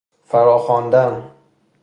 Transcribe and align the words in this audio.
فراخواندن 0.27 1.31